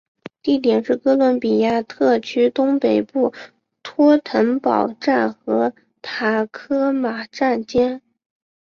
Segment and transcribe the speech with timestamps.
[0.41, 3.31] 地点是哥伦比亚特区东北部
[3.83, 8.01] 托腾堡站和塔科马站间。